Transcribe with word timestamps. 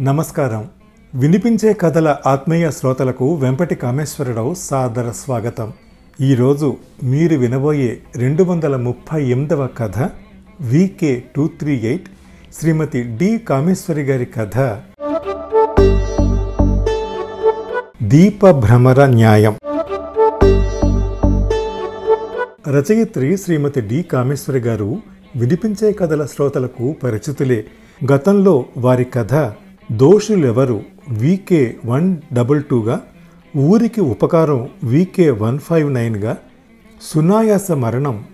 నమస్కారం. 0.00 0.68
వినిపించే 1.14 1.72
కథల 1.72 2.16
ఆత్మీయ 2.26 2.70
శ్రోతలకు 2.70 3.34
వెంపటి 3.34 3.74
కామేశ్వరరావు 3.74 4.54
సాదర 4.54 5.10
స్వాగతం. 5.10 5.72
ఈరోజు 6.20 6.76
మీరు 7.02 7.36
వినబోయే 7.36 7.98
రెండు 8.16 8.42
వందల 8.42 8.76
ముప్పై 8.76 9.24
ఎనిమిదవ 9.24 9.68
కథ 9.78 9.98
VK 10.60 11.22
two 11.36 11.46
three 11.46 11.80
eight 11.80 12.08
Srimati 12.60 13.02
D 13.02 13.38
Kameswari 13.38 14.02
గారి 14.02 14.28
కథ. 14.38 14.58
దీప 18.02 18.50
భ్రమర 18.50 19.06
న్యాయం. 19.06 19.56
రచయిత్రి 22.68 23.38
శ్రీమతి 23.38 23.80
డి 23.80 24.02
కామేశ్వరి 24.02 24.58
గారు 24.58 24.98
వినిపించే 25.36 25.92
కథల 25.92 26.26
శ్రోతలకు 26.26 26.96
పరిచితులే. 27.02 27.64
గతంలో 28.12 28.64
వారి 28.76 29.04
కథ 29.04 29.52
దోషులెవరు? 29.92 30.82
వీకే 31.08 31.76
వన్ 31.86 32.16
డబల్ 32.32 32.62
టూగా 32.62 33.00
ఊరికి 33.56 34.00
ఉపకారం 34.00 34.68
వీకే 34.84 35.30
వన్ 35.30 35.58
ఫైవ్ 35.58 35.92
నైన్గా 35.92 36.36
సునాయాస 37.02 37.72
మరణం 37.72 38.24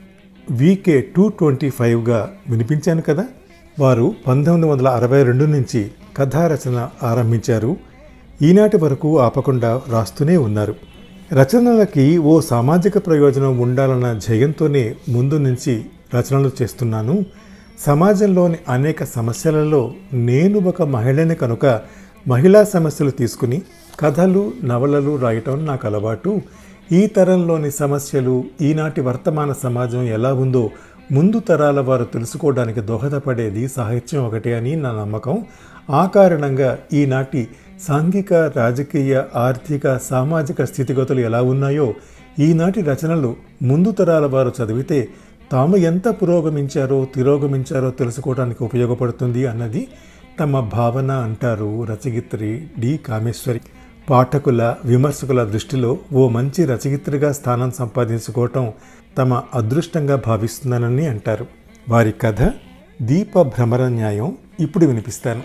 వీకే 0.51 1.01
టూ 1.01 1.29
ట్వంటీ 1.29 1.71
ఫైవ్గా 1.71 2.33
వినిపించాను 2.51 3.03
కదా? 3.03 3.25
వారు 3.79 4.15
పంతొమ్మిది 4.27 4.73
వందల 4.73 4.89
అరవై 4.89 5.23
రెండు 5.23 5.45
నుంచి 5.45 5.91
కథా 6.17 6.47
రచన 6.47 6.89
ఆరంభించారు. 7.03 7.77
ఈనాటి 8.43 8.77
వరకు 8.77 9.19
ఆపకుండా 9.19 9.83
రాస్తూనే 9.89 10.37
ఉన్నారు. 10.37 10.75
రచనలకి 11.33 12.19
ఓ 12.19 12.41
సామాజిక 12.41 13.07
ప్రయోజనం 13.07 13.59
ఉండాలన్న 13.59 14.19
జయంతోనే 14.29 14.95
ముందు 15.09 15.35
నుంచి 15.35 15.85
రచనలు 16.15 16.51
చేస్తున్నాను. 16.63 17.25
సమాజంలోని 17.79 18.57
అనేక 18.69 19.05
సమస్యలలో 19.05 19.93
నేను 20.13 20.61
ఒక 20.61 20.83
మహిళని 20.83 21.35
కనుక 21.35 21.81
మహిళా 22.29 22.65
సమస్యలు 22.65 23.11
తీసుకుని 23.11 23.63
కథలు 24.01 24.53
నవలలు 24.65 25.17
రాయటం 25.17 25.67
నాకు 25.67 25.87
అలవాటు. 25.87 26.41
ఈ 26.93 27.07
తరంలోని 27.07 27.71
సమస్యలు 27.71 28.45
ఈనాటి 28.63 29.01
వర్తమాన 29.01 29.53
సమాజం 29.53 30.03
ఎలా 30.03 30.33
ఉందో 30.33 30.71
ముందు 31.13 31.39
తరాల 31.39 31.81
వారు 31.81 32.05
తెలుసుకోవడానికి 32.05 32.81
దోహదపడేది 32.81 33.69
సాహిత్యం 33.69 34.27
ఒకటే 34.27 34.55
అని 34.55 34.77
నా 34.77 34.93
నమ్మకం. 34.93 35.45
ఆ 35.91 36.07
కారణంగా 36.07 36.79
ఈనాటి 36.93 37.49
సాంఘిక 37.89 38.33
రాజకీయ 38.33 39.23
ఆర్థిక 39.35 39.97
సామాజిక 39.97 40.65
స్థితిగతులు 40.65 41.21
ఎలా 41.21 41.43
ఉన్నాయో 41.43 41.95
ఈనాటి 42.39 42.81
రచనలు 42.81 43.37
ముందు 43.63 43.91
తరాల 43.91 44.27
వారు 44.27 44.53
చదివితే 44.63 45.09
తాము 45.53 45.77
ఎంత 45.77 46.09
పురోగమించారో 46.09 47.09
తిరోగమించారో 47.15 47.91
తెలుసుకోవడానికి 47.91 48.65
ఉపయోగపడుతుంది 48.65 49.47
అన్నది 49.47 49.89
తమ 50.41 50.61
భావన 50.61 51.11
అంటారు 51.13 51.85
రచయిత్రి 51.85 52.67
డి 52.79 52.97
కామేశ్వరి. 52.97 53.61
పాఠకుల 54.11 54.75
విమర్శకుల 54.85 55.45
దృష్టిలో 55.45 55.99
ఓ 56.13 56.29
మంచి 56.29 56.65
రచయిత్రిగా 56.65 57.33
స్థానం 57.33 57.71
సంపాదించుకోవటం 57.71 58.73
తమ 59.19 59.43
అదృష్టంగా 59.55 60.23
భావిస్తున్నానని 60.27 61.07
అంటారు. 61.07 61.47
వారి 61.89 62.13
కథ 62.13 62.43
దీప 63.03 63.43
భ్రమర 63.43 63.89
న్యాయం 63.89 64.37
ఇప్పుడు 64.61 64.87
వినిపిస్తాను. 64.87 65.43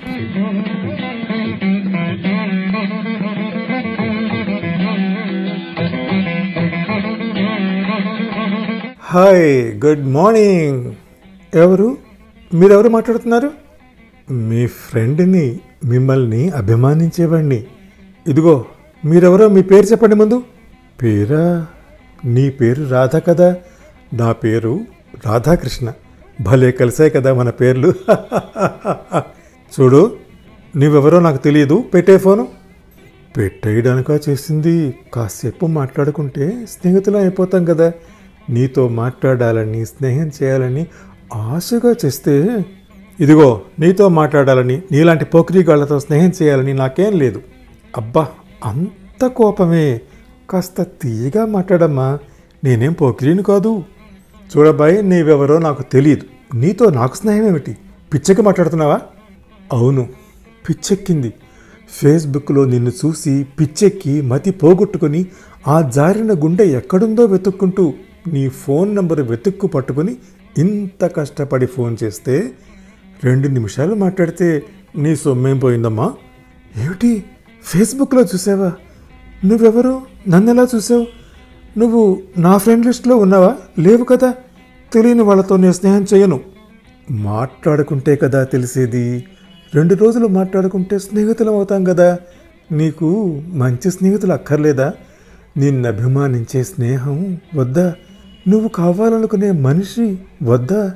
హాయ్ 9.11 9.85
గుడ్ 9.85 10.07
మార్నింగ్ 10.07 10.91
ఎవరు? 11.55 11.97
మీరెవరు 12.53 12.89
మాట్లాడుతున్నారు? 12.89 13.51
మీ 14.31 14.67
ఫ్రెండ్ని 14.67 15.59
మిమ్మల్ని 15.85 16.49
అభిమానించేవాడిని 16.49 17.63
ఇదిగో 18.27 18.65
మీరెవరో 19.05 19.49
మీ 19.49 19.61
పేరు 19.61 19.85
చెప్పండి 19.85 20.15
ముందు. 20.15 20.43
పేరా? 21.01 21.67
నీ 22.25 22.49
పేరు 22.49 22.89
రాధ 22.89 23.15
కదా? 23.15 23.55
నా 24.13 24.31
పేరు 24.31 24.79
రాధాకృష్ణ. 25.25 25.93
భలే 26.41 26.71
కలిసాయి 26.71 27.09
కదా 27.09 27.33
మన 27.33 27.49
పేర్లు. 27.49 27.93
చూడు 29.79 30.17
నువ్వెవరో 30.77 31.19
నాకు 31.19 31.37
తెలియదు. 31.37 31.83
పెట్టే 31.93 32.17
ఫోను. 32.17 32.47
పెట్టేయడానికా 33.37 34.19
చేసింది. 34.29 34.95
కాసేపు 35.13 35.65
మాట్లాడుకుంటే 35.65 36.65
స్నేహితులం 36.69 37.19
అయిపోతాం 37.19 37.65
కదా. 37.65 37.93
నీతో 38.49 38.87
మాట్లాడాలని 38.87 39.85
స్నేహం 39.85 40.31
చేయాలని 40.43 40.87
ఆశగా 41.33 41.95
చేస్తే 42.05 42.65
ఇదిగో 43.19 43.61
నీతో 43.79 44.09
మాట్లాడాలని 44.09 44.81
నీలాంటి 44.91 45.25
పోకిరీగాళ్ళతో 45.25 45.99
స్నేహం 45.99 46.31
చేయాలని 46.41 46.73
నాకేం 46.73 47.17
లేదు. 47.17 47.41
అబ్బా 47.97 48.27
అంత 48.65 49.27
కోపమే. 49.27 50.01
కాస్త 50.49 50.81
తీయగా 50.81 51.45
మాట్లాడమ్మా. 51.45 52.19
నేనేం 52.63 52.93
పోకిరీని 52.93 53.43
కాదు. 53.43 53.83
చూడబాయ్ 54.57 55.09
నీవెవరో 55.09 55.57
నాకు 55.57 55.83
తెలియదు 55.83 56.55
నీతో 56.55 56.89
నాకు 56.89 57.17
స్నేహం 57.17 57.47
ఏమిటి 57.47 57.77
పిచ్చకి 58.13 58.41
మాట్లాడుతున్నావా? 58.41 59.01
అవును 59.73 60.07
పిచ్చెక్కింది. 60.69 61.33
ఫేస్బుక్లో 61.89 62.65
నిన్ను 62.65 62.91
చూసి 63.05 63.45
పిచ్చెక్కి 63.59 64.21
మతి 64.21 64.51
పోగొట్టుకుని 64.51 65.25
ఆ 65.67 65.81
జారిన 65.81 66.33
గుండె 66.33 66.65
ఎక్కడుందో 66.65 67.25
వెతుక్కుంటూ 67.25 67.93
నీ 68.27 68.49
ఫోన్ 68.49 68.95
నెంబర్ 68.95 69.21
వెతుక్కు 69.21 69.67
పట్టుకుని 69.67 70.17
ఇంత 70.57 71.05
కష్టపడి 71.05 71.65
ఫోన్ 71.65 71.97
చేస్తే 72.03 72.51
రెండు 73.23 73.47
నిమిషాలు 73.47 73.95
మాట్లాడితే 73.95 74.63
నీ 74.97 75.15
సొమ్మేం 75.15 75.59
పోయిందమ్మా? 75.59 76.13
ఏమిటి? 76.83 77.23
ఫేస్బుక్లో 77.63 78.21
చూసావా? 78.21 78.73
నువ్వెవరు? 79.45 80.01
నన్ను 80.29 80.51
ఎలా 80.51 80.67
చూసావు? 80.75 81.07
నువ్వు 81.79 82.21
నా 82.37 82.57
ఫ్రెండ్ 82.57 82.85
లిస్ట్లో 82.85 83.15
ఉన్నావా? 83.17 83.55
లేవు 83.79 84.03
కదా? 84.03 84.33
తెలియని 84.93 85.21
వాళ్ళతో 85.21 85.57
నేను 85.57 85.71
స్నేహం 85.71 86.05
చేయను. 86.13 86.39
మాట్లాడుకుంటే 87.11 88.15
కదా 88.15 88.43
తెలిసేది. 88.43 89.25
రెండు 89.75 89.95
రోజులు 89.95 90.27
మాట్లాడుకుంటే 90.27 90.99
స్నేహితులం 90.99 91.53
అవుతాం 91.53 91.83
కదా. 91.83 92.19
నీకు 92.71 93.41
మంచి 93.47 93.91
స్నేహితులు 93.91 94.33
అక్కర్లేదా? 94.33 94.93
నిన్ను 95.57 95.87
అభిమానించే 95.87 96.63
స్నేహం 96.63 97.39
వద్దా? 97.55 97.95
నువ్వు 98.47 98.67
కావాలనుకునే 98.69 99.51
మనిషి 99.51 100.17
వద్ద 100.43 100.91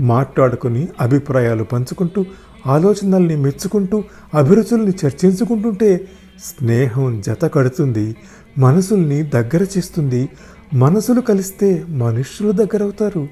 మాట్లాడుకుని 0.00 0.88
అభిప్రాయాలు 1.00 1.64
పంచుకుంటూ 1.64 2.24
ఆలోచనల్ని 2.66 3.36
మెచ్చుకుంటూ 3.36 4.04
అభిరుచుల్ని 4.34 4.92
చర్చించుకుంటుంటే 5.06 6.08
స్నేహం 6.44 7.20
జత 7.20 7.44
కడుతుంది 7.54 8.16
మనసుల్ని 8.58 9.22
దగ్గర 9.22 9.62
చేస్తుంది 9.62 10.28
మనసులు 10.74 11.20
కలిస్తే 11.20 11.84
మనుషులు 11.88 12.52
దగ్గర 12.52 12.82
అవుతారు 12.82 13.28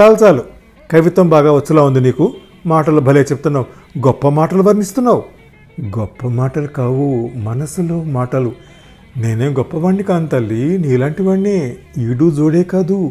చాలు 0.00 0.14
చాలు 0.14 0.42
కవిత్వం 0.90 1.28
బాగా 1.28 1.52
వచ్చేలా 1.52 1.82
ఉంది 1.82 2.00
నీకు? 2.00 2.34
మాటలు 2.66 3.00
భలే 3.00 3.20
చెప్తున్నావు 3.20 3.98
గొప్ప 3.98 4.28
మాటలు 4.28 4.62
వర్ణిస్తున్నావు. 4.62 5.22
గొప్ప 5.98 6.26
మాటలు 6.26 6.66
కావు 6.66 7.30
మనసులో 7.36 8.02
మాటలు. 8.02 8.52
నేనేం 9.16 9.58
గొప్పవాణ్ణి 9.58 10.02
కాను 10.02 10.26
తల్లి 10.26 10.78
నీలాంటి 10.78 11.22
వాణ్ణే 11.22 11.76
ఈడు 11.98 12.30
జోడే 12.30 12.62
కాదు. 12.62 13.10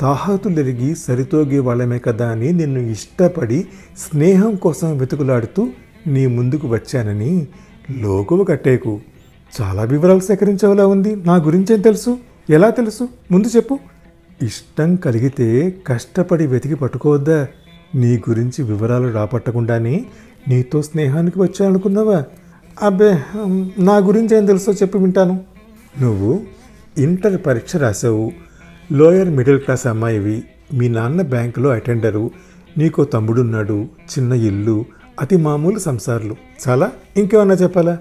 తాహాతులెరిగి 0.00 0.96
సరితోగే 0.96 1.58
వాళ్ళమే 1.58 1.98
కదా 1.98 2.28
అని 2.28 2.52
నిన్ను 2.52 2.80
ఇష్టపడి 2.80 3.66
స్నేహం 3.98 4.54
కోసం 4.54 4.98
వెతుకులాడుతూ 4.98 5.68
నీ 6.06 6.26
ముందుకు 6.26 6.68
వచ్చానని 6.68 7.46
లోకువ 7.98 8.44
కట్టేకు. 8.44 9.00
చాలా 9.60 9.82
వివరాలు 9.82 10.20
సేకరించేలా 10.20 10.86
ఉంది. 10.86 11.16
నా 11.16 11.36
గురించేం 11.36 11.80
తెలుసు? 11.80 12.18
ఎలా 12.50 12.70
తెలుసు? 12.70 13.08
ముందు 13.30 13.48
చెప్పు. 13.48 13.78
ఇష్టం 14.42 14.96
కలిగితే 14.96 15.74
కష్టపడి 15.86 16.46
వెతికి 16.46 16.74
పట్టుకోవద్దా? 16.74 17.46
నీ 17.94 18.22
గురించి 18.28 18.62
వివరాలు 18.62 19.12
రాపట్టకుండానే 19.12 20.04
నీతో 20.48 20.82
స్నేహానికి 20.82 21.38
వచ్చానుకున్నావా 21.38 22.24
అబ్బే 22.82 23.18
నా 23.78 23.96
గురించి 23.96 24.36
ఏం 24.36 24.46
తెలుసో 24.46 24.72
చెప్పి 24.72 24.98
వింటాను. 24.98 25.40
నువ్వు 26.00 26.40
ఇంటర్ 26.98 27.40
పరీక్ష 27.46 27.76
రాసావు. 27.76 28.32
లోయర్ 28.92 29.30
మిడిల్ 29.30 29.60
క్లాస్ 29.60 29.86
అమ్మాయివి. 29.86 30.42
మీ 30.74 30.88
నాన్న 30.88 31.22
బ్యాంకులో 31.22 31.70
అటెండరు. 31.70 32.30
నీకో 32.78 33.04
తమ్ముడున్నాడు. 33.04 33.82
చిన్న 33.82 34.32
ఇల్లు. 34.32 34.84
అతి 35.20 35.36
మామూలు 35.36 35.78
సంసారాలు. 35.78 36.36
చాలా? 36.68 36.92
ఇంకేమన్నా 37.16 37.54
చెప్పాలా? 37.54 37.98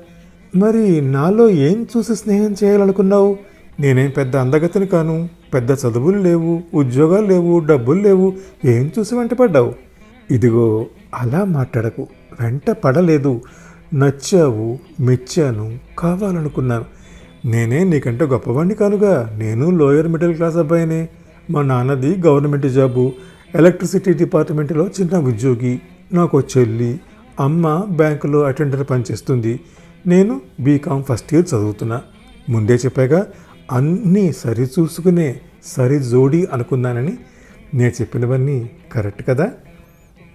మరి 0.56 1.01
నాలో 1.01 1.50
ఏం 1.50 1.88
చూసి 1.97 2.15
స్నేహం 2.15 2.56
చేయాలనుకున్నావు? 2.63 3.38
నేనేం 3.79 4.09
పెద్ద 4.09 4.35
అందగతిని 4.35 4.88
కాను. 4.88 5.29
పెద్ద 5.53 5.71
చదువులు 5.71 6.18
లేవు. 6.18 6.62
ఉద్యోగాలు 6.73 7.27
లేవు. 7.27 7.59
డబ్బులు 7.59 8.01
లేవు. 8.01 8.33
ఏం 8.65 8.91
చూసి 9.00 9.15
వెంటపడ్డావు? 9.15 9.73
ఇదిగో 10.31 10.85
అలా 11.15 11.44
మాట్లాడకు. 11.44 12.07
వెంట 12.41 12.71
పడలేదు. 12.71 13.41
నచ్చావు 13.94 14.80
మెచ్చాను 15.00 15.80
కావాలనుకున్నాను. 16.00 16.86
నేనే 17.48 17.84
నీకంటే 17.84 18.26
గొప్పవాణ్ణి 18.26 18.76
కానుగా. 18.76 19.36
నేను 19.38 19.70
లోయర్ 19.70 20.08
మిడిల్ 20.08 20.36
క్లాస్ 20.36 20.56
అబ్బాయినే. 20.56 21.10
మా 21.50 21.62
నాన్నది 21.62 22.22
గవర్నమెంట్ 22.28 22.66
జాబు. 22.66 23.12
ఎలక్ట్రిసిటీ 23.56 24.14
డిపార్ట్మెంట్లో 24.14 24.88
చిన్న 24.88 25.18
ఉద్యోగి. 25.18 25.82
నాకు 26.14 26.42
చెల్లి. 26.42 27.00
అమ్మ 27.40 27.86
బ్యాంకులో 27.90 28.42
అటెండర్ 28.42 28.86
పనిచేస్తుంది. 28.90 29.60
నేను 30.08 30.42
బీకామ్ 30.60 31.04
ఫస్ట్ 31.04 31.34
ఇయర్ 31.34 31.46
చదువుతున్నా. 31.50 32.02
ముందే 32.50 32.76
చెప్పాగా 32.76 33.28
అన్నీ 33.72 34.32
సరి 34.32 34.64
చూసుకునే 34.64 35.36
సరి 35.64 36.00
జోడి 36.00 36.48
అనుకున్నానని. 36.54 37.18
నేను 37.74 37.92
చెప్పినవన్నీ 37.92 38.70
కరెక్ట్ 38.92 39.28
కదా? 39.28 39.52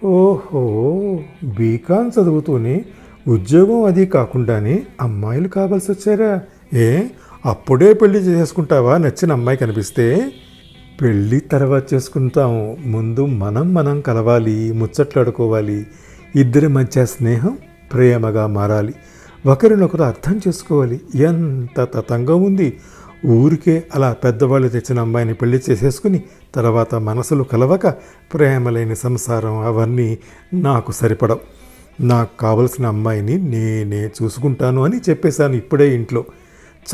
ఓహో 0.03 1.19
బీకామ్ 1.43 2.11
చదువుతూనే 2.21 2.85
ఉద్యోగం 3.27 3.83
అది 3.83 4.05
కాకుండానే 4.05 4.83
అమ్మాయిలు 5.01 5.47
కావాల్సి 5.47 5.91
వచ్చారా? 5.91 6.41
ఏ? 6.73 7.03
అప్పుడే 7.45 7.93
పెళ్ళి 7.93 8.19
చేసుకుంటావా? 8.19 8.97
నచ్చిన 8.97 9.31
అమ్మాయి 9.31 9.57
కనిపిస్తే 9.57 10.31
పెళ్ళి 11.01 11.39
తర్వాత 11.39 11.93
చేసుకుంటాము 11.93 12.77
ముందు 12.85 13.25
మనం 13.25 13.73
మనం 13.73 14.01
కలవాలి 14.01 14.71
ముచ్చట్లాడుకోవాలి. 14.71 15.87
ఇద్దరి 16.35 16.67
మధ్య 16.67 17.05
స్నేహం 17.05 17.57
ప్రేమగా 17.93 18.47
మారాలి. 18.47 18.93
ఒకరినొకరు 19.45 20.03
అర్థం 20.03 20.41
చేసుకోవాలి. 20.47 21.01
ఎంత 21.15 21.83
తతంగా 21.83 22.35
ఉంది. 22.35 22.77
ఊరికే 23.25 23.83
అలా 23.95 24.13
పెద్దవాళ్ళు 24.13 24.67
తెచ్చిన 24.67 24.99
అమ్మాయిని 24.99 25.33
పెళ్ళి 25.33 25.61
చేసేసుకుని 25.69 26.23
తర్వాత 26.55 26.95
మనసులు 26.95 27.43
కలవక 27.43 27.87
ప్రేమలేని 28.33 28.95
సంసారం 28.95 29.57
అవన్నీ 29.57 30.17
నాకు 30.53 30.91
సరిపడవు. 30.91 31.56
నాకు 32.01 32.37
కావలసిన 32.39 32.85
అమ్మాయిని 32.85 33.37
నేనే 33.37 34.09
చూసుకుంటాను 34.23 34.83
అని 34.83 34.97
చెప్పేశాను 35.09 35.53
ఇప్పుడే 35.53 35.95
ఇంట్లో. 35.95 36.25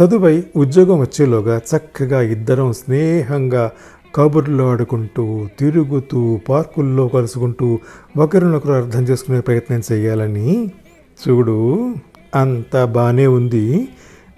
చదువై 0.02 0.44
ఉద్యోగం 0.56 1.00
వచ్చేలోగా 1.00 1.58
చక్కగా 1.58 2.22
ఇద్దరం 2.22 2.74
స్నేహంగా 2.74 3.72
కబుర్లు 4.16 4.64
ఆడుకుంటూ 4.64 5.48
తిరుగుతూ 5.60 6.40
పార్కుల్లో 6.50 7.08
కలుసుకుంటూ 7.08 7.80
ఒకరినొకరు 8.18 8.74
అర్థం 8.74 9.04
చేసుకునే 9.04 9.40
ప్రయత్నం 9.40 9.82
చేయాలని. 9.92 10.72
చూడు 11.30 11.96
అంత 12.36 12.84
బాగానే 12.84 13.28
ఉంది. 13.28 13.88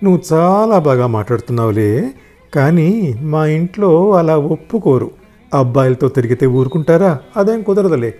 నువ్వు 0.03 0.21
చాలా 0.33 0.79
బాగా 0.79 1.07
మాట్లాడుతున్నావులే. 1.07 2.11
కానీ 2.55 3.19
మా 3.21 3.45
ఇంట్లో 3.45 4.11
అలా 4.11 4.37
ఒప్పుకోరు. 4.37 5.11
అబ్బాయిలతో 5.53 6.07
తిరిగితే 6.07 6.45
ఊరుకుంటారా? 6.45 7.19
అదేం 7.37 7.61
కుదరదులే. 7.61 8.15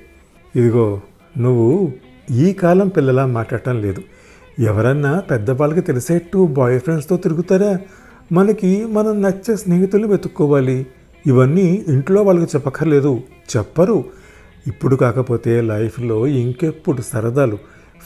ఇదిగో 0.56 1.02
నువ్వు 1.38 1.92
ఈ 2.32 2.54
కాలం 2.54 2.88
పిల్లలా 2.88 3.26
మాట్లాడటం 3.26 3.82
లేదు. 3.82 4.02
ఎవరన్నా 4.60 5.20
పెద్దవాళ్ళకి 5.20 5.82
తెలిసేట్టు 5.82 6.48
బాయ్ 6.48 6.80
ఫ్రెండ్స్తో 6.80 7.18
తిరుగుతారా? 7.18 7.80
మనకి 8.32 8.86
మనం 8.86 9.22
నచ్చే 9.22 9.56
స్నేహితులు 9.56 10.08
వెతుక్కోవాలి. 10.08 10.88
ఇవన్నీ 11.28 11.86
ఇంట్లో 11.88 12.24
వాళ్ళకి 12.24 12.52
చెప్పక్కర్లేదు. 12.56 13.22
చెప్పరు. 13.58 14.06
ఇప్పుడు 14.68 14.96
కాకపోతే 14.96 15.62
లైఫ్లో 15.62 16.28
ఇంకెప్పుడు 16.28 17.02
సరదాలు 17.02 17.58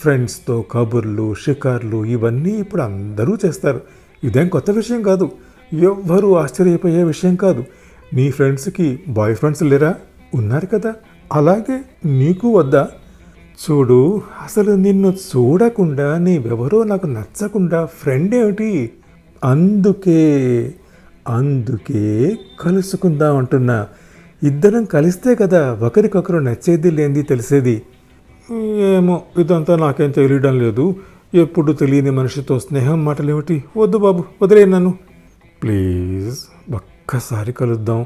ఫ్రెండ్స్తో 0.01 0.61
కబుర్లు 0.61 1.33
షికార్లు 1.33 2.05
ఇవన్నీ 2.05 2.49
ఇప్పుడు 2.49 2.81
అందరూ 2.81 3.37
చేస్తారు. 3.45 3.81
ఇదేం 4.23 4.47
కొత్త 4.47 4.71
విషయం 4.71 5.03
కాదు. 5.03 5.31
ఎవ్వరూ 5.73 6.33
ఆశ్చర్యపోయే 6.33 7.03
విషయం 7.03 7.35
కాదు. 7.35 7.63
నీ 8.13 8.31
ఫ్రెండ్స్కి 8.31 8.99
బాయ్ 9.07 9.35
ఫ్రెండ్స్ 9.35 9.63
లేరా? 9.63 9.95
ఉన్నారు 10.35 10.65
కదా. 10.65 10.93
అలాగే 11.33 11.81
నీకు 12.05 12.47
వద్దా? 12.47 12.87
చూడు 13.59 14.21
అసలు 14.43 14.71
నిన్ను 14.71 15.07
చూడకుండా 15.07 16.17
నీవెవరో 16.17 16.83
నాకు 16.83 17.07
నచ్చకుండా 17.07 17.85
ఫ్రెండ్ 17.85 18.35
ఏమిటి? 18.35 18.91
అందుకే 19.43 20.73
అందుకే 21.27 22.37
కలుసుకుందాం 22.59 23.37
అంటున్నా. 23.37 23.87
ఇద్దరం 24.43 24.85
కలిస్తే 24.85 25.35
కదా 25.35 25.73
ఒకరికొకరు 25.73 26.37
నచ్చేది 26.37 26.91
లేనిది 26.91 27.21
తెలిసేది. 27.21 27.81
ఏమో 28.77 29.21
ఇదంతా 29.39 29.75
నాకేం 29.75 30.11
తెలియడం 30.11 30.59
లేదు. 30.59 30.95
ఎప్పుడు 31.33 31.71
తెలియని 31.71 32.11
మనిషితో 32.11 32.59
స్నేహం 32.59 33.05
మాటలేమిటి? 33.05 33.63
వద్దు 33.77 33.97
బాబు 33.97 34.23
వదిలే 34.41 34.65
నన్ను. 34.65 34.93
ప్లీజ్ 35.63 36.39
ఒక్కసారి 36.73 37.53
కలుద్దాం. 37.53 38.05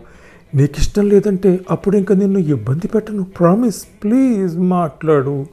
నీకు 0.56 0.74
ఇష్టం 0.78 1.10
లేదంటే 1.10 1.60
అప్పుడు 1.72 1.98
ఇంకా 1.98 2.16
నిన్ను 2.16 2.40
ఇబ్బంది 2.40 2.88
పెట్టను. 2.88 3.24
ప్రామిస్ 3.24 3.84
ప్లీజ్ 4.04 4.58
మాట్లాడు. 4.58 5.46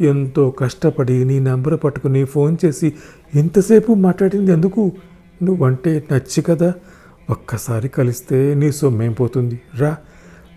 ఎంతో 0.00 0.50
కష్టపడి 0.50 1.24
నీ 1.24 1.40
నెంబర్ 1.40 1.80
పట్టుకుని 1.84 2.24
ఫోన్ 2.24 2.56
చేసి 2.64 2.92
ఇంతసేపు 3.34 3.92
మాట్లాడింది 3.92 4.52
ఎందుకు? 4.52 4.92
నువ్వంటే 5.42 6.04
నచ్చి 6.12 6.42
కదా. 6.42 6.74
ఒక్కసారి 7.30 7.88
కలిస్తే 7.88 8.54
నీ 8.54 8.72
సొమ్మేం 8.72 9.12
పోతుంది? 9.12 9.60
రా. 9.78 9.96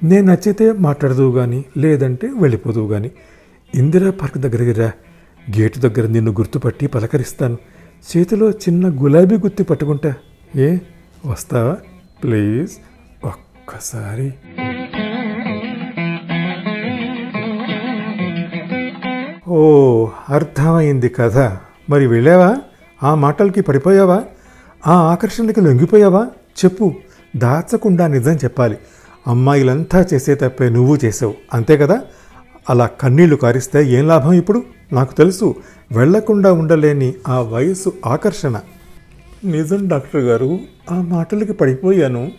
నేను 0.04 0.31
నచ్చితే 0.31 0.72
మాట్లాడదు 0.72 1.31
కానీ 1.36 1.66
లేదంటే 1.78 2.28
వెళ్ళిపోదువు 2.28 2.88
కానీ 2.88 3.12
ఇందిరా 3.75 4.12
పార్క్ 4.12 4.38
దగ్గరికి 4.38 4.80
రా. 4.80 4.92
గేటు 5.60 5.80
దగ్గర 5.80 6.07
నిన్ను 6.07 6.31
గుర్తుపట్టి 6.31 6.88
పలకరిస్తాను. 6.88 7.57
చేతిలో 8.18 8.50
చిన్న 8.50 9.04
గులాబీ 9.04 9.36
గుత్తి 9.36 9.63
పట్టుకుంటా. 9.63 10.13
ఏ? 10.56 10.78
వస్తావా? 11.25 11.78
ప్లీజ్ 12.24 12.72
ఒక్కసారి. 13.63 14.33
ఓ 19.48 20.07
అర్థమైంది 20.30 21.10
కదా 21.10 21.57
మరి 21.89 22.07
వెళ్ళావా? 22.07 22.57
ఆ 23.04 23.15
మాటలకి 23.15 23.62
పడిపోయావా? 23.62 24.24
ఆ 24.88 24.94
ఆకర్షణకి 24.94 25.62
లొంగిపోయావా? 25.62 26.27
చెప్పు. 26.65 26.94
దాచకుండా 27.38 28.07
నిజం 28.07 28.31
చెప్పాలి. 28.31 28.77
అమ్మాయిలంతా 29.27 30.06
చేసే 30.13 30.36
తప్పే 30.36 30.69
నువ్వు 30.69 30.98
చేసావు. 31.06 31.33
అంతే 31.54 31.77
కదా? 31.77 32.01
అలా 32.69 32.86
కన్నీళ్ళు 32.86 33.36
కారిస్తే 33.36 33.86
ఏం 33.86 34.07
లాభం 34.07 34.33
ఇప్పుడు? 34.33 34.63
నాకు 34.94 35.13
తెలుసు. 35.13 35.56
వెళ్ళకుండా 35.92 36.54
ఉండలేని 36.54 37.13
ఆ 37.27 37.39
వయసు 37.39 37.94
ఆకర్షణ. 38.06 38.60
నిజం 39.44 39.88
డాక్టర్ 39.88 40.21
గారు 40.21 40.60
ఆ 40.92 41.01
మాటలకి 41.01 41.54
పడిపోయాను. 41.54 42.31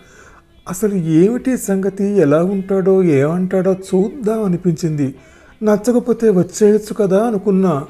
అసలు 0.70 0.94
ఏమిటి 0.94 1.56
సంగతి? 1.56 2.04
ఎలా 2.04 2.44
ఉంటాడో? 2.44 3.02
ఏమంటాడో 3.02 3.72
చూద్దాం 3.72 4.42
అనిపించింది. 4.42 5.14
నచ్చకపోతే 5.62 6.30
వచ్చేయచ్చు 6.30 6.94
కదా 6.94 7.24
అనుకున్నా. 7.24 7.84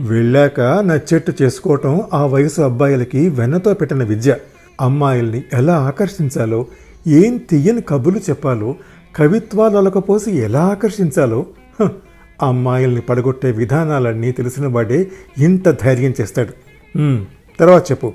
వెళ్ళాక 0.00 0.60
నచ్చేట్టు 0.60 1.32
చేసుకోవటం 1.42 2.02
ఆ 2.12 2.26
వయసు 2.26 2.60
అబ్బాయిలకి 2.60 3.28
వెన్నతో 3.28 3.74
పెట్టిన 3.74 4.04
విద్య. 4.04 4.36
అమ్మాయిల్ని 4.80 5.42
ఎలా 5.52 5.76
ఆకర్షించాలో 5.76 6.66
ఏం 7.06 7.36
తీయని 7.36 7.80
కబులు 7.80 8.18
చెప్పాలో 8.18 8.74
కవిత్వాలు 9.16 9.76
అలకపోసి 9.76 10.36
ఎలా 10.36 10.64
ఆకర్షించాలో 10.66 11.46
అమ్మాయిల్ని 12.42 13.00
పడగొట్టే 13.00 13.50
విధానాలన్నీ 13.50 14.32
తెలిసిన 14.32 14.66
వాడే 14.66 15.10
ఇంత 15.38 15.68
ధైర్యం 15.68 16.14
చేస్తాడు. 16.20 16.52
తర్వాత 17.60 17.90
చెప్పు. 17.90 18.12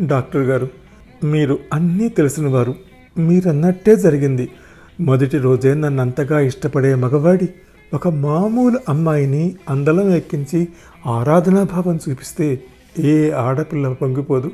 డాక్టర్ 0.00 0.42
గారు 0.42 0.68
మీరు 1.24 1.58
అన్నీ 1.72 2.08
తెలిసిన 2.08 2.48
వారు. 2.48 2.74
మీరన్నట్టే 3.18 3.96
జరిగింది. 3.96 4.48
మొదటి 5.00 5.38
రోజే 5.38 5.74
నన్ను 5.74 6.00
అంతగా 6.00 6.40
ఇష్టపడే 6.40 6.94
మగవాడి 6.94 7.48
ఒక 7.94 8.08
మామూలు 8.08 8.78
అమ్మాయిని 8.88 9.56
అందలం 9.70 10.10
ఎక్కించి 10.10 10.68
ఆరాధనాభావం 11.06 11.98
చూపిస్తే 12.08 12.62
ఏ 12.98 13.30
ఆడపిల్ల 13.30 13.92
పొంగిపోదు 13.92 14.50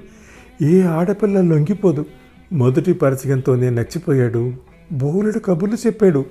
ఏ 0.63 0.83
ఆడపిల్ల 0.83 1.41
లొంగిపోదు. 1.41 2.05
మొదటి 2.53 2.93
పరిచయంతోనే 2.93 3.71
నచ్చిపోయాడు. 3.71 4.53
బోలెడు 4.93 5.39
కబుర్లు 5.39 5.77
చెప్పాడు. 5.77 6.25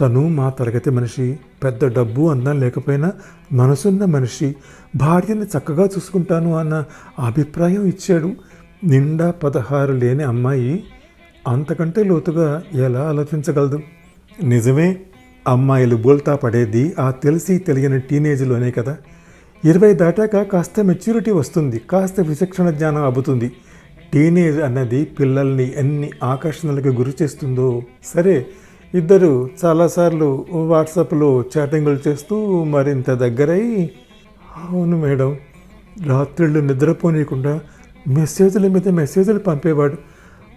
తను 0.00 0.28
మా 0.28 0.50
తరగతి 0.50 0.90
మనిషి 0.90 1.38
పెద్ద 1.64 1.84
డబ్బు 1.84 2.30
అందం 2.30 2.60
లేకపోయినా 2.60 3.12
మనసున్న 3.52 4.04
మనిషి 4.04 4.56
భార్యని 4.96 5.42
చక్కగా 5.42 5.84
చూసుకుంటాను 5.84 6.56
అన్న 6.56 6.84
అభిప్రాయం 7.18 7.84
ఇచ్చాడు. 7.84 8.32
నిండా 8.84 9.30
పదహారు 9.30 9.92
లేని 9.92 10.24
అమ్మాయి 10.24 10.84
అంతకంటే 11.48 12.04
లోతుగా 12.04 12.62
ఎలా 12.72 13.08
ఆలోచించగలదు? 13.08 13.80
నిజమే 14.42 14.98
అమ్మాయిలు 15.48 15.96
బోల్తా 15.96 16.36
పడేది 16.36 16.94
ఆ 17.00 17.10
తెలిసి 17.10 17.58
తెలియని 17.58 18.00
టీనేజ్లోనే 18.00 18.70
కదా. 18.70 18.96
ఇరవై 19.64 19.94
దాటాక 19.94 20.42
కాస్త 20.42 20.80
మెచ్యూరిటీ 20.80 21.30
వస్తుంది 21.30 21.78
కాస్త 21.78 22.20
విచక్షణ 22.20 22.70
జ్ఞానం 22.70 23.04
అబ్బుతుంది. 23.04 23.52
టీనేజ్ 24.12 24.60
అన్నది 24.60 25.04
పిల్లల్ని 25.04 25.72
ఎన్ని 25.76 26.10
ఆకర్షణలకు 26.24 26.88
గురి 26.88 27.12
చేస్తుందో. 27.22 27.82
సరే 28.04 28.46
ఇద్దరు 28.94 29.48
చాలాసార్లు 29.64 30.46
వాట్సాప్లో 30.52 31.44
చాటింగులు 31.58 31.98
చేస్తూ 32.08 32.64
మరింత 32.64 33.10
దగ్గరై 33.10 33.90
అవును 34.64 35.02
మేడం 35.02 35.36
రాత్రిళ్ళు 36.06 36.60
నిద్రపోనీయకుండా 36.60 37.60
మెసేజ్ల 38.08 38.68
మీద 38.68 38.88
మెసేజ్లు 38.88 39.38
పంపేవాడు. 39.38 40.11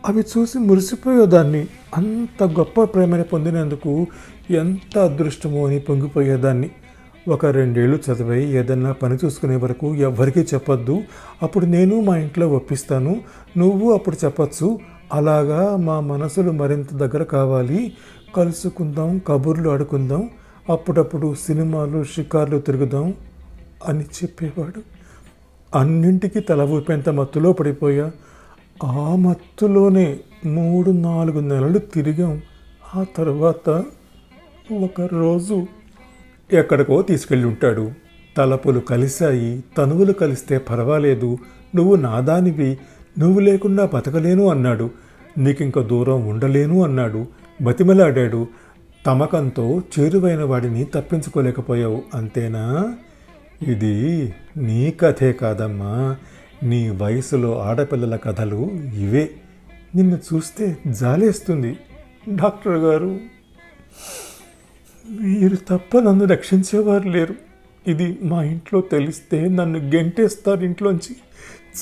అవి 0.05 0.23
చూసి 0.37 0.59
మురిసిపోయేదాన్ని 0.59 1.67
అంత 1.97 2.43
గొప్ప 2.43 2.83
ప్రేమని 2.83 3.23
పొందినందుకు 3.23 4.07
ఎంత 4.49 4.97
అదృష్టమో 4.97 5.67
అని 5.67 5.79
పొంగిపోయేదాన్ని 5.79 6.71
ఒక 7.27 7.45
రెండేళ్ళు 7.45 7.99
చదివై 8.11 8.43
ఏదన్నా 8.43 8.91
పని 8.91 9.17
చూసుకునే 9.25 9.55
వరకు 9.55 9.95
ఎవ్వరికీ 9.95 10.39
చెప్పొద్దు. 10.39 11.01
అప్పుడు 11.43 11.65
నేను 11.65 12.01
మా 12.01 12.17
ఇంట్లో 12.17 12.49
ఒప్పిస్తాను. 12.49 13.21
నువ్వు 13.57 13.93
అప్పుడు 13.93 14.17
చెప్పచ్చు. 14.25 14.79
అలాగా 15.13 15.75
మా 15.75 15.99
మనసులు 15.99 16.51
మరింత 16.51 16.93
దగ్గర 16.93 17.23
కావాలి. 17.23 17.93
కలుసుకుందాం 18.35 19.21
కబుర్లు 19.27 19.69
ఆడుకుందాం. 19.69 20.29
అప్పుడప్పుడు 20.69 21.35
సినిమాలు 21.47 22.03
షికార్లు 22.03 22.59
తిరుగుదాం 22.59 23.13
అని 23.87 24.03
చెప్పేవాడు. 24.03 24.81
అన్నింటికీ 25.77 26.39
తల 26.39 26.61
ఊపేంత 26.61 27.09
మత్తులో 27.09 27.53
పడిపోయా. 27.53 28.11
ఆ 28.83 29.15
మత్తులోనే 29.15 30.19
మూడు 30.45 30.91
నాలుగు 30.91 31.39
నెలలు 31.39 31.79
తిరిగాం. 31.79 32.41
ఆ 32.95 33.05
తర్వాత 33.17 33.83
ఒకరోజు 34.83 35.67
ఎక్కడికో 36.53 37.01
తీసుకెళ్ళి 37.01 37.47
ఉంటాడు. 37.47 37.91
తలపులు 38.37 38.79
కలిశాయి. 38.79 39.63
తనువులు 39.77 40.13
కలిస్తే 40.13 40.57
పర్వాలేదు. 40.57 41.37
నువ్వు 41.75 41.95
నాదానివి 41.95 42.77
నువ్వు 43.19 43.39
లేకుండా 43.39 43.89
బతకలేను 43.93 44.47
అన్నాడు. 44.47 44.89
నీకింక 45.37 45.79
దూరం 45.79 46.27
ఉండలేను 46.27 46.83
అన్నాడు. 46.83 47.25
బతిమలాడాడు. 47.61 48.47
తమకంతో 49.05 49.81
చేరువైన 49.99 50.43
వాడిని 50.43 50.83
తప్పించుకోలేకపోయావు 50.83 52.01
అంతేనా? 52.13 52.93
ఇది 53.61 54.33
నీ 54.57 54.91
కథే 54.91 55.33
కాదమ్మా. 55.33 56.15
నీ 56.63 56.89
వయసులో 56.89 57.61
ఆడపిల్లల 57.61 58.15
కథలు 58.15 58.69
ఇవే. 58.73 59.29
నిన్ను 59.95 60.19
చూస్తే 60.33 60.77
జాలేస్తుంది 60.87 61.77
డాక్టర్ 62.29 62.77
గారు. 62.77 63.19
మీరు 65.09 65.55
తప్ప 65.55 65.99
నన్ను 65.99 66.25
రక్షించేవారు 66.25 67.09
లేరు. 67.09 67.35
ఇది 67.87 68.19
మా 68.21 68.43
ఇంట్లో 68.43 68.81
తెలిస్తే 68.81 69.47
నన్ను 69.47 69.79
గెంటేస్తారు 69.79 70.65
ఇంట్లోంచి. 70.65 71.15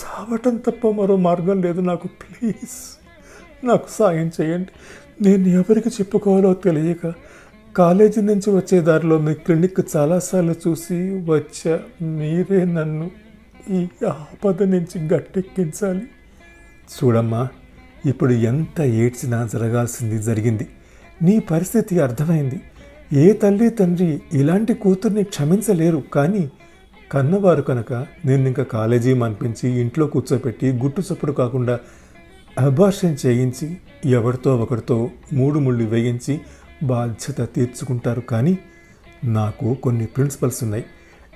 చావటం 0.04 0.58
తప్ప 0.58 0.88
మరో 0.88 1.16
మార్గం 1.16 1.62
లేదు 1.62 1.82
నాకు 1.82 2.08
ప్లీజ్. 2.08 3.00
నాకు 3.66 3.88
సాయం 3.90 4.32
చేయండి. 4.42 4.70
నేను 5.22 5.48
ఎవరికి 5.48 5.90
చెప్పుకోవాలో 5.90 6.54
తెలియక 6.54 7.14
కాలేజీ 7.78 8.22
నుంచి 8.22 8.56
వచ్చే 8.56 8.82
దారిలో 8.82 9.18
మీ 9.18 9.34
క్లినిక్ 9.34 9.96
చాలాసార్లు 9.96 10.56
చూసి 10.68 11.26
వచ్చా. 11.30 11.80
మీరే 12.02 12.66
నన్ను 12.66 13.23
ఈ 13.72 13.88
ఆపద 14.08 14.64
నుంచి 14.64 15.08
గట్టెక్కించాలి. 15.08 16.02
చూడమ్మా 16.98 17.48
ఇప్పుడు 18.06 18.34
ఎంత 18.34 18.82
ఏడ్చినా 18.82 19.50
జరగాల్సింది 19.54 20.24
జరిగింది. 20.24 20.68
నీ 21.22 21.40
పరిస్థితి 21.40 22.00
అర్థమైంది. 22.00 22.62
ఏ 23.14 23.34
తల్లి 23.34 23.70
తండ్రి 23.70 24.22
ఇలాంటి 24.34 24.74
కూతుర్ని 24.74 25.24
క్షమించలేరు 25.24 26.04
కానీ 26.14 26.52
కన్నవారు 27.12 27.62
కనుక 27.62 27.94
నేను 28.26 28.48
ఇంకా 28.48 28.64
కాలేజీ 28.64 29.14
మనిపించి 29.14 29.70
ఇంట్లో 29.70 30.08
కూర్చోపెట్టి 30.08 30.72
గుట్టు 30.72 31.02
చప్పుడు 31.02 31.32
కాకుండా 31.32 31.80
అబార్షన్ 32.60 33.18
చేయించి 33.26 33.78
ఎవరితో 34.06 34.58
ఒకరితో 34.58 35.10
మూడు 35.34 35.60
ముళ్ళు 35.60 35.84
వేయించి 35.84 36.42
బాధ్యత 36.84 37.54
తీర్చుకుంటారు. 37.54 38.22
కానీ 38.22 38.58
నాకు 39.24 39.74
కొన్ని 39.74 40.06
ప్రిన్సిపల్స్ 40.06 40.64
ఉన్నాయి. 40.64 40.86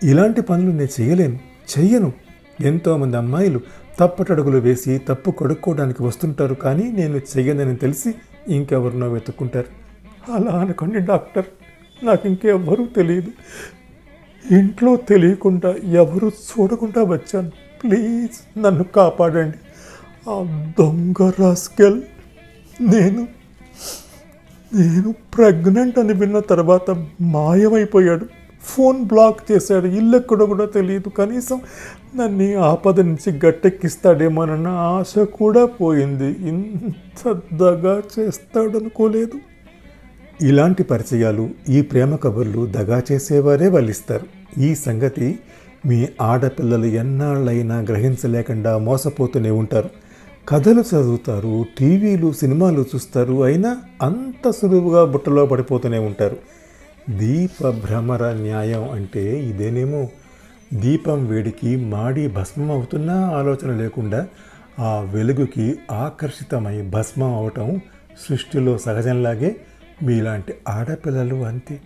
ఇలాంటి 0.03 0.41
పనులు 0.41 0.71
నేను 0.71 1.01
చేయలేను. 1.01 1.39
చెయ్యను. 1.71 2.13
ఎంతోమంది 2.61 3.17
అమ్మాయిలు 3.17 3.59
తప్పటడుగులు 3.99 4.57
వేసి 4.57 4.97
తప్పు 4.97 5.31
కడుక్కోవడానికి 5.31 6.03
వస్తుంటారు 6.03 6.53
కానీ 6.53 6.91
నేను 6.91 7.17
చెయ్యనని 7.17 7.75
తెలిసి 7.75 8.15
ఇంకెవరినో 8.47 9.09
వెతుక్కుంటారు. 9.09 9.69
అలా 10.31 10.59
అనుకోండి 10.59 10.99
డాక్టర్ 10.99 11.45
నాకు 12.03 12.27
ఇంకెవ్వరూ 12.27 12.85
తెలియదు 12.85 13.31
ఇంట్లో 14.51 14.95
తెలియకుండా 14.95 15.75
ఎవరు 15.83 16.27
చూడకుండా 16.27 17.03
వచ్చాను. 17.03 17.51
ప్లీజ్ 17.83 18.59
నన్ను 18.59 18.83
కాపాడండి. 18.83 19.57
ఆ 20.29 20.35
దొంగ 20.79 21.31
రాస్కెల్ 21.39 22.01
నేను 22.81 23.27
నేను 24.73 25.15
ప్రెగ్నెంట్ 25.35 25.99
అని 25.99 26.13
విన్న 26.13 26.39
తర్వాత 26.39 27.05
మాయమైపోయాడు. 27.21 28.27
ఫోన్ 28.77 28.99
బ్లాక్ 29.05 29.51
చేశాడు. 29.51 29.87
ఇల్లు 29.99 30.17
ఎక్కడో 30.17 30.45
కూడా 30.45 30.65
తెలియదు. 30.65 31.09
కనీసం 31.09 31.61
నన్ను 32.15 32.47
ఆపద 32.59 32.99
నుంచి 32.99 33.29
గట్టెక్కిస్తాడేమోనన్న 33.45 34.67
ఆశ 34.67 35.13
కూడా 35.19 35.65
పోయింది. 35.65 36.29
ఇంత 36.49 37.41
దగా 37.53 38.01
చేస్తాడనుకోలేదు. 38.19 39.37
ఇలాంటి 40.41 40.83
పరిచయాలు 40.83 41.49
ఈ 41.69 41.81
ప్రేమ 41.81 42.15
కబుర్లు 42.15 42.65
దగా 42.71 43.01
చేసేవారే 43.11 43.67
వల్లిస్తారు. 43.67 44.25
ఈ 44.61 44.75
సంగతి 44.75 45.39
మీ 45.85 46.07
ఆడపిల్లలు 46.21 46.85
ఎన్నాళ్ళైనా 46.85 47.79
గ్రహించలేకుండా 47.79 48.77
మోసపోతూనే 48.77 49.49
ఉంటారు. 49.49 49.89
కథలు 50.49 50.81
చదువుతారు 50.81 51.65
టీవీలు 51.79 52.31
సినిమాలు 52.31 52.81
చూస్తారు. 52.95 53.43
అయినా 53.43 53.71
అంత 54.01 54.49
సులువుగా 54.49 55.05
బుట్టలో 55.05 55.45
పడిపోతూనే 55.45 55.99
ఉంటారు. 56.09 56.37
దీప 57.09 57.67
భ్రమర 57.67 58.31
న్యాయం 58.31 58.89
అంటే 58.89 59.39
ఇదేనేమో. 59.39 60.07
దీపం 60.73 61.25
వేడికి 61.25 61.75
మాడి 61.75 62.27
భస్మం 62.27 62.71
అవుతున్నా 62.71 63.29
ఆలోచన 63.29 63.71
లేకుండా 63.71 64.27
ఆ 64.79 65.09
వెలుగుకి 65.13 65.75
ఆకర్షితమై 65.91 66.81
భస్మం 66.81 67.33
అవటం 67.35 67.81
సృష్టిలో 68.29 68.77
సహజంలాగే 68.77 69.55
మీలాంటి 70.03 70.53
ఆడపిల్లలు 70.69 71.35
అంతే. 71.35 71.81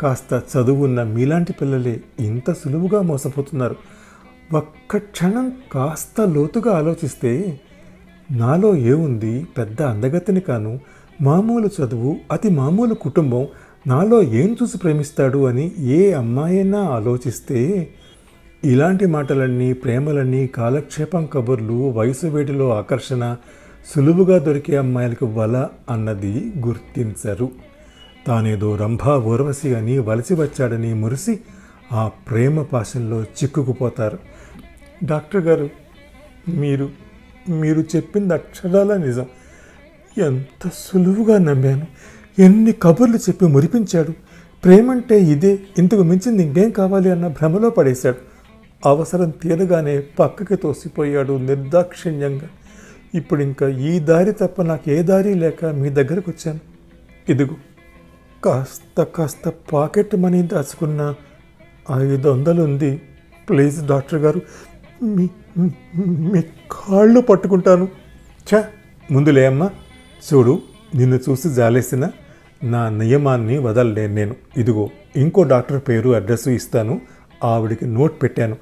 కాస్త 0.00 0.42
చదువున్న 0.56 1.02
మీలాంటి 1.02 1.52
పిల్లలే 1.52 2.00
ఇంత 2.20 2.52
సులువుగా 2.52 3.02
మోసపోతున్నారు. 3.02 3.76
ఒక్క 4.52 4.96
క్షణం 4.96 5.52
కాస్త 5.72 6.20
లోతుగా 6.20 6.72
ఆలోచిస్తే 6.72 7.60
నాలో 8.30 8.76
ఏముంది? 8.76 9.44
పెద్ద 9.58 9.82
అందగతిని 9.82 10.40
కాను 10.40 10.80
మామూలు 11.20 11.70
చదువు 11.80 12.16
అతి 12.32 12.48
మామూలు 12.48 12.94
కుటుంబం 12.94 13.46
నాలో 13.86 14.22
ఏం 14.22 14.56
చూసి 14.62 14.78
ప్రేమిస్తాడు 14.78 15.46
అని 15.46 15.72
ఏ 15.78 16.12
అమ్మాయైనా 16.12 16.80
ఆలోచిస్తే 16.80 17.88
ఇలాంటి 18.64 19.06
మాటలన్నీ 19.06 19.72
ప్రేమలన్నీ 19.72 20.46
కాలక్షేపం 20.46 21.26
కబుర్లు 21.26 21.90
వయసు 21.90 22.26
వేడిలో 22.26 22.76
ఆకర్షణ 22.76 23.36
సులువుగా 23.94 24.38
దొరికే 24.38 24.76
అమ్మాయిలకు 24.76 25.26
వల 25.26 25.68
అన్నది 25.90 26.52
గుర్తించరు. 26.66 27.50
తానేదో 28.26 28.76
రంభా 28.76 29.16
ఊర్వశి 29.16 29.74
అని 29.74 29.98
వలసి 29.98 30.34
వచ్చాడని 30.34 30.94
మురిసి 30.94 31.40
ఆ 31.92 32.08
ప్రేమ 32.08 32.62
పాశంలో 32.62 33.22
చిక్కుకుపోతారు. 33.22 34.18
డాక్టర్ 35.04 35.40
గారు 35.40 35.70
మీరు 36.48 36.90
మీరు 37.48 37.84
చెప్పింది 37.96 38.34
అక్షరాల 38.34 38.96
నిజం. 38.96 39.26
ఎంత 40.18 40.68
సులువుగా 40.68 41.38
నమ్మాను. 41.38 41.86
ఎన్ని 42.38 42.72
కబుర్లు 42.72 43.16
చెప్పి 43.16 43.46
మురిపించాడు? 43.46 44.12
ప్రేమంటే 44.64 45.20
ఇదే 45.20 45.58
ఇంతకు 45.78 46.02
మించింది 46.02 46.42
ఇంకేం 46.42 46.70
కావాలి 46.70 47.10
అన్న 47.10 47.26
భ్రమలో 47.28 47.70
పడేశాడు. 47.70 48.16
అవసరం 48.86 49.30
తీరగానే 49.30 50.00
పక్కకి 50.18 50.56
తోసిపోయాడు 50.56 51.32
నిర్దాక్షిణ్యంగా. 51.32 52.48
ఇప్పుడు 53.14 53.42
ఇంకా 53.42 53.68
ఈ 53.68 53.98
దారి 53.98 54.32
తప్ప 54.32 54.62
నాకు 54.62 54.90
ఏ 54.90 55.02
దారి 55.02 55.34
లేక 55.34 55.64
మీ 55.64 55.88
దగ్గరకు 55.88 56.30
వచ్చాను 56.30 56.60
ఇదిగో 57.28 57.54
కాస్త 58.44 59.02
కాస్త 59.02 59.48
పాకెట్ 59.72 60.16
మనీ 60.16 60.42
దాచుకున్న 60.42 61.14
ఐదు 61.96 62.28
వందలు 62.28 62.62
ఉంది 62.62 63.02
ప్లీజ్ 63.48 63.86
డాక్టర్ 63.86 64.18
గారు 64.18 64.42
మీ 65.02 65.28
మీ 65.98 66.42
కాళ్ళు 66.72 67.20
పట్టుకుంటాను. 67.20 67.88
ఛా 68.54 68.64
ముందులే 69.10 69.46
అమ్మా. 69.46 69.70
చూడు 70.32 70.62
నిన్ను 70.94 71.18
చూసి 71.30 71.48
జాలేసిన 71.50 72.10
నా 72.62 72.88
నియమాన్ని 72.88 73.58
వదలలేను 73.58 74.14
నేను. 74.14 74.36
ఇదిగో 74.56 74.90
ఇంకో 75.16 75.42
డాక్టర్ 75.42 75.82
పేరు 75.88 76.10
అడ్రస్ 76.10 76.48
ఇస్తాను. 76.48 77.00
ఆవిడికి 77.44 77.86
నోట్ 77.86 78.22
పెట్టాను. 78.22 78.56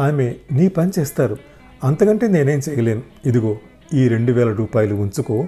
ఆమె 0.00 0.34
నీ 0.52 0.68
పని 0.68 0.90
చేస్తారు. 0.98 1.36
అంతకంటే 1.84 2.28
నేనేం 2.28 2.60
చేయలేను. 2.68 3.02
ఇదిగో 3.26 3.56
ఈ 3.94 4.08
రెండు 4.08 4.32
వేల 4.32 4.52
రూపాయలు 4.52 4.94
ఉంచుకో. 4.94 5.46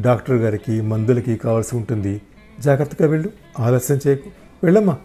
డాక్టర్ 0.00 0.36
గారికి 0.36 0.80
మందులకి 0.80 1.36
కావాల్సి 1.36 1.76
ఉంటుంది. 1.76 2.20
జాగ్రత్తగా 2.60 3.08
వెళ్ళు. 3.08 3.30
ఆలస్యం 3.60 3.98
చేయకు. 4.06 4.30
వెళ్ళమ్మా. 4.64 4.96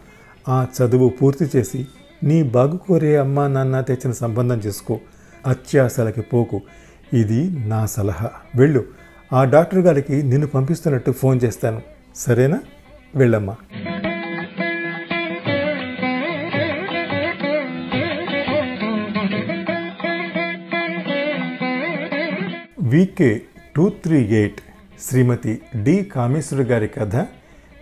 ఆ 0.49 0.67
చదువు 0.81 1.09
పూర్తి 1.09 1.49
చేసి 1.55 1.87
నీ 2.23 2.43
బాగు 2.43 2.77
కోరే 2.77 3.15
అమ్మా 3.15 3.47
నాన్న 3.47 3.81
తెచ్చిన 3.81 4.11
సంబంధం 4.11 4.57
చేసుకో. 4.57 4.99
అత్యాశలకి 5.47 6.21
పోకు. 6.21 6.61
ఇది 7.13 7.67
నా 7.67 7.85
సలహా. 7.85 8.29
వెళ్ళు. 8.55 8.83
ఆ 9.33 9.43
డాక్టర్ 9.43 9.79
గారికి 9.79 10.23
నిన్ను 10.23 10.47
పంపిస్తున్నట్టు 10.47 11.11
ఫోన్ 11.11 11.39
చేస్తాను. 11.43 11.81
సరేనా? 12.17 12.59
వెళ్ళమ్మా. 13.15 13.55
VK 22.81 23.41
two 23.75 23.89
three 23.89 24.25
eight 24.25 24.61
Srimati 24.99 25.61
D 25.83 26.03
Kameswari 26.03 26.63
గారి 26.63 26.87
కథ 26.87 27.25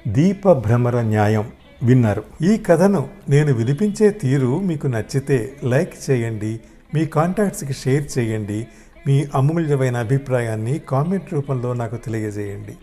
దీపభ్రమర 0.08 1.01
న్యాయం 1.01 1.51
విన్నారు. 1.84 2.24
ఈ 2.44 2.58
కథను 2.58 3.10
నేను 3.30 3.54
వినిపించే 3.54 4.10
తీరు 4.10 4.60
మీకు 4.60 4.88
నచ్చితే 4.88 5.54
లైక్ 5.63 5.94
చేయండి 6.10 6.60
మీ 6.94 7.06
కాంటాక్ట్స్కి 7.06 7.74
షేర్ 7.74 8.18
చేయండి 8.18 8.68
మీ 9.08 9.25
అమూల్యమైన 9.36 9.98
అభిప్రాయాన్ని 9.98 10.80
కామెంట్ 10.80 11.34
రూపంలో 11.34 11.74
నాకు 11.74 11.96
తెలియజేయండి. 11.96 12.75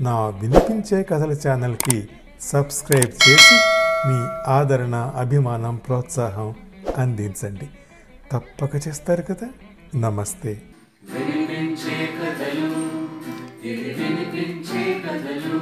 నా 0.00 0.28
వినిపించే 0.28 1.02
కథల 1.02 1.36
ఛానల్కి 1.48 2.08
సబ్స్క్రైబ్ 2.40 3.28
చేసి 3.28 3.56
మీ 4.08 4.50
ఆదరణ 4.50 5.12
అభిమానం 5.16 5.76
ప్రోత్సాహం 5.76 6.54
అందించండి. 6.98 7.68
తప్పక 8.32 8.88
చేస్తారు 8.88 9.22
కదా? 9.22 9.48
నమస్తే. 9.94 10.62
వినిపించే 11.04 12.08
కథలు 12.18 12.68
ఇది 13.68 13.94
వినిపించే 13.94 15.02
కథలు 15.06 15.58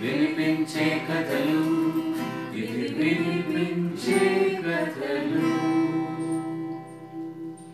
వినిపించే 0.00 1.02
కథలు 1.10 1.60
ఇది 2.56 2.94
వినిపించే 2.94 4.18